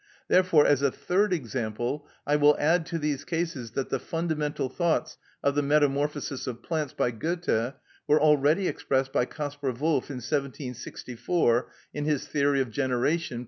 [0.29, 5.19] Therefore, as a third example, I will add to these cases, that the fundamental thoughts
[5.43, 7.75] of the "Metamorphosis of Plants," by Goethe,
[8.07, 13.39] were already expressed by Kaspar Wolff in 1764 in his "Theory of Generation," p.